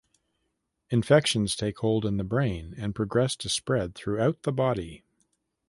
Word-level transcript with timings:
Infections 0.89 1.55
take 1.55 1.77
hold 1.77 2.05
in 2.07 2.17
the 2.17 2.23
brain 2.23 2.73
and 2.75 2.95
progress 2.95 3.35
to 3.35 3.47
spread 3.47 3.93
throughout 3.93 4.41
the 4.41 4.51
body. 4.51 5.03